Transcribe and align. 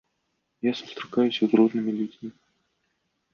Я 0.67 0.71
сустракаюся 0.79 1.43
з 1.51 1.59
рознымі 1.61 1.91
людзьмі. 1.99 2.29